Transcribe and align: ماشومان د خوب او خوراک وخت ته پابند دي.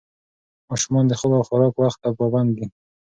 ماشومان 0.69 1.05
د 1.07 1.13
خوب 1.19 1.31
او 1.37 1.43
خوراک 1.47 1.73
وخت 1.77 1.99
ته 2.03 2.09
پابند 2.19 2.49
دي. 2.57 2.65